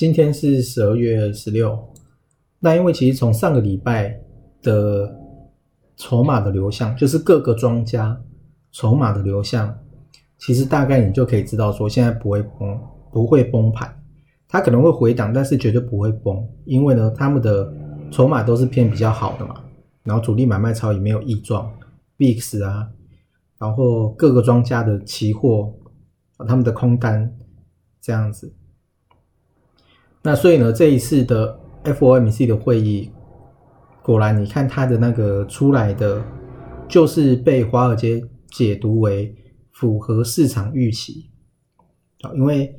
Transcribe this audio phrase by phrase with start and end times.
[0.00, 1.78] 今天是十二月十六，
[2.58, 4.18] 那因为其实从上个礼拜
[4.62, 5.14] 的
[5.94, 8.18] 筹码的流向，就是各个庄家
[8.72, 9.78] 筹码的流向，
[10.38, 12.80] 其实大概你就可以知道说，现在不会崩，
[13.12, 13.94] 不会崩盘，
[14.48, 17.70] 它可能会回档，但是绝对不会崩，因为呢，他们的
[18.10, 19.62] 筹码都是偏比较好的嘛，
[20.02, 21.70] 然后主力买卖超也没有异状
[22.16, 22.88] ，VIX 啊，
[23.58, 25.74] 然后各个庄家的期货，
[26.48, 27.36] 他们的空单
[28.00, 28.50] 这样子。
[30.22, 33.10] 那所以呢，这一次的 FOMC 的会议，
[34.02, 36.22] 果然你看它的那个出来的，
[36.88, 39.34] 就是被华尔街解读为
[39.72, 41.30] 符合市场预期
[42.20, 42.74] 啊，因为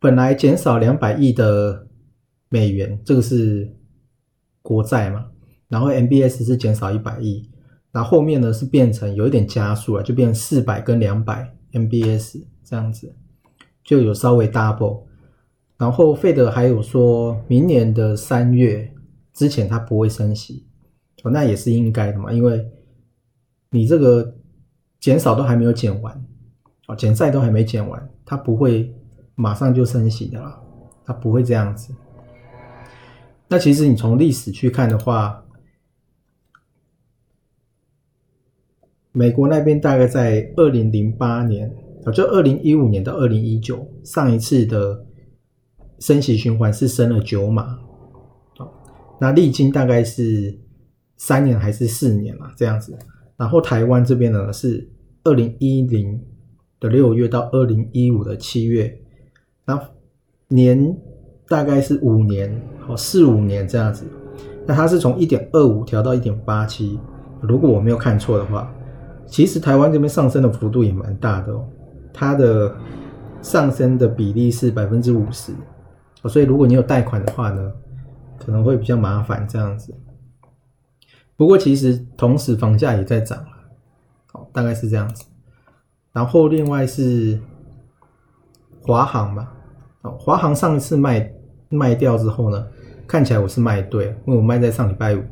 [0.00, 1.86] 本来减少两百亿的
[2.48, 3.76] 美元，这个是
[4.60, 5.26] 国债嘛，
[5.68, 7.48] 然后 MBS 是减少一百亿，
[7.92, 13.14] 然后后面呢是变成有一点加速了，就变四百跟两百 MBS 这样子，
[13.84, 15.04] 就有稍微 double。
[15.76, 18.92] 然后费德还有说，明年的三月
[19.32, 20.64] 之前他不会升息，
[21.24, 22.64] 哦，那也是应该的嘛，因为
[23.70, 24.36] 你这个
[25.00, 26.24] 减少都还没有减完，
[26.86, 28.94] 哦，减债都还没减完，他不会
[29.34, 30.62] 马上就升息的啦，
[31.04, 31.92] 他不会这样子。
[33.48, 35.44] 那其实你从历史去看的话，
[39.10, 41.68] 美国那边大概在二零零八年，
[42.04, 45.04] 哦，就二零一五年到二零一九上一次的。
[45.98, 47.78] 升息循环是升了九码，
[49.20, 50.58] 那历经大概是
[51.16, 52.96] 三年还是四年嘛这样子。
[53.36, 54.88] 然后台湾这边呢是
[55.24, 56.20] 二零一零
[56.78, 58.96] 的六月到二零一五的七月，
[59.64, 59.80] 那
[60.48, 60.96] 年
[61.48, 64.04] 大概是五年，好四五年这样子。
[64.66, 66.98] 那它是从一点二五调到一点八七，
[67.40, 68.72] 如果我没有看错的话，
[69.26, 71.66] 其实台湾这边上升的幅度也蛮大的哦，
[72.12, 72.74] 它的
[73.42, 75.52] 上升的比例是百分之五十。
[76.28, 77.72] 所以，如果你有贷款的话呢，
[78.38, 79.94] 可能会比较麻烦这样子。
[81.36, 83.48] 不过，其实同时房价也在涨了，
[84.32, 85.24] 哦，大概是这样子。
[86.12, 87.40] 然后，另外是
[88.82, 89.52] 华航吧，
[90.02, 91.32] 哦，华航上一次卖
[91.68, 92.66] 卖掉之后呢，
[93.06, 95.22] 看起来我是卖对，因为我卖在上礼拜五，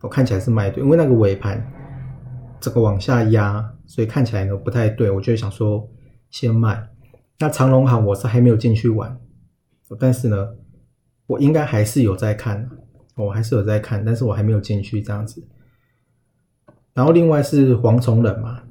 [0.00, 1.60] 我看起来是卖对，因为那个尾盘
[2.60, 5.88] 这个往下压，所以看起来呢不太对，我就想说
[6.30, 6.88] 先卖。
[7.38, 9.18] 那长隆行我是还没有进去玩。
[9.98, 10.48] 但是呢，
[11.26, 12.70] 我应该还是有在看，
[13.16, 15.42] 我还是有在看，但是我还没有进去这样子。
[16.92, 18.62] 然后另外是黄崇仁嘛，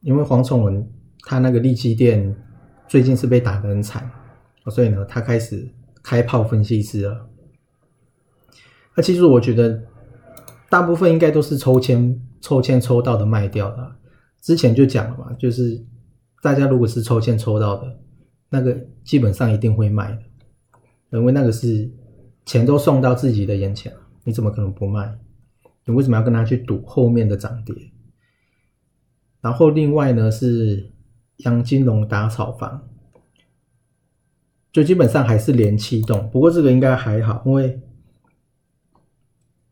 [0.00, 2.34] 因为黄崇仁他那个利基店
[2.88, 4.10] 最近是被打得很惨，
[4.70, 5.68] 所以呢，他开始
[6.02, 7.28] 开炮分析师了。
[8.94, 9.82] 那其实我觉得
[10.68, 13.96] 大部分应该都是抽签抽签抽到的卖掉的。
[14.40, 15.84] 之前就讲了嘛，就是
[16.42, 17.98] 大家如果是抽签抽到的，
[18.48, 20.18] 那个基本上一定会卖的。
[21.10, 21.90] 因为那个是
[22.44, 25.18] 钱都送到自己的眼前了，你怎么可能不卖？
[25.84, 27.74] 你为什么要跟他去赌后面的涨跌？
[29.40, 30.92] 然后另外呢是
[31.38, 32.88] 杨金龙打炒房，
[34.72, 37.80] 就基本上还是连气动，不过这个应该还好，因为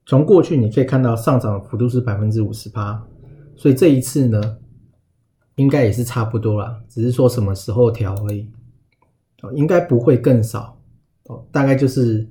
[0.07, 3.05] 从过去你可以看到上涨幅度是百分之五十八，
[3.57, 4.59] 所以这一次呢
[5.57, 8.49] 应该也是差不多啦，只是说什么时候调而已，
[9.55, 10.81] 应该不会更少。
[11.25, 12.29] 哦，大概就是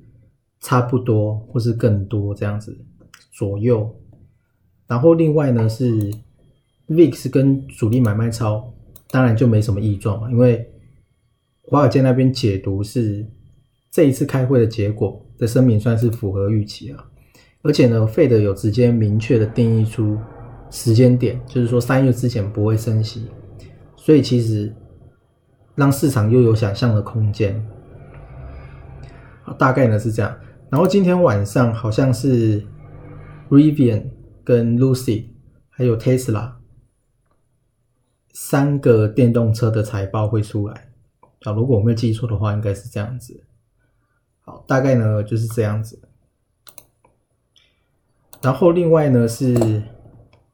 [0.59, 2.77] 差不多，或是更多这样子
[3.31, 3.93] 左右。
[4.87, 6.11] 然后另外呢是
[6.87, 8.73] VIX 跟主力买卖超，
[9.09, 10.69] 当然就没什么异状嘛，因为
[11.63, 13.25] 华尔街那边解读是
[13.89, 17.05] 这一次开会的结果的声明算是符合预期啊。
[17.63, 20.19] 而且呢，费德有直接明确的定义出
[20.69, 23.27] 时间点，就是说三月之前不会升息，
[23.95, 24.75] 所以其实
[25.73, 27.65] 让市场又有想象的空间。
[29.57, 30.37] 大概呢是这样，
[30.69, 32.65] 然后今天晚上好像是
[33.49, 34.09] Rivian
[34.43, 35.25] 跟 Lucy
[35.69, 36.53] 还有 Tesla
[38.33, 40.89] 三个电动车的财报会出来
[41.43, 43.43] 啊，如果我没有记错的话，应该是这样子。
[44.41, 46.01] 好，大概呢就是这样子。
[48.41, 49.83] 然后另外呢是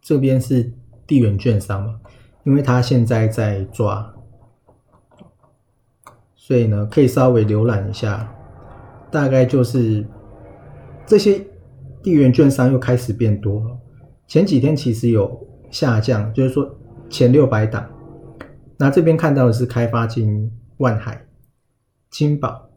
[0.01, 0.73] 这边是
[1.07, 1.99] 地缘券商嘛，
[2.43, 4.13] 因为他现在在抓，
[6.35, 8.35] 所以呢可以稍微浏览一下。
[9.11, 10.05] 大概就是
[11.05, 11.43] 这些
[12.03, 13.77] 地缘券商又开始变多了。
[14.27, 16.77] 前几天其实有下降，就是说
[17.09, 17.89] 前六百档。
[18.77, 21.25] 那这边看到的是开发金、万海、
[22.09, 22.69] 金宝。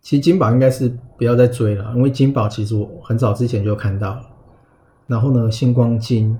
[0.00, 4.22] 其实金宝应该是不要再追了，因为金宝其实我很早之前就看到了。
[5.06, 6.36] 然后呢，星光金、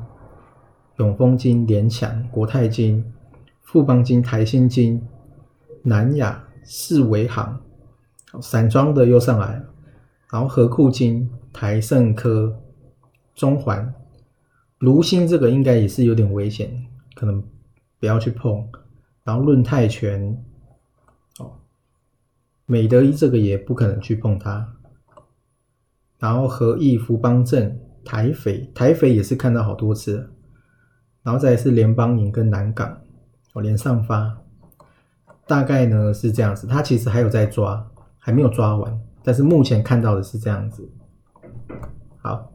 [0.96, 3.04] 永丰金、联强、国泰金、
[3.62, 5.00] 富邦金、台新金、
[5.82, 6.44] 南亚。
[6.62, 7.58] 四维行，
[8.40, 9.64] 散装的又上来了，
[10.30, 12.54] 然后和库金、台盛科、
[13.34, 13.92] 中环、
[14.78, 17.42] 卢鑫这个应该也是有点危险，可能
[17.98, 18.68] 不要去碰。
[19.24, 20.42] 然后论泰全，
[21.38, 21.52] 哦，
[22.66, 24.74] 美德一这个也不可能去碰它。
[26.18, 30.30] 然后和义福邦镇、台匪，台匪也是看到好多次。
[31.22, 32.98] 然后再是联邦银跟南港，
[33.52, 34.38] 哦，连上发，
[35.46, 36.66] 大概呢是这样子。
[36.66, 37.89] 他其实还有在抓，
[38.20, 40.88] 还没有抓完，但是目前看到的是这样子。
[42.22, 42.52] 好。